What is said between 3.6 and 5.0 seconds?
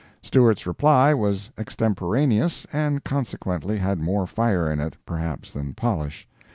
had more fire in it,